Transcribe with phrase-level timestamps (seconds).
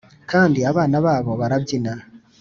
[0.31, 1.93] kandi abana babo barabyina